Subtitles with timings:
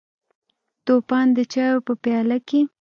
[0.85, 2.59] توپان د چایو په پیاله کې: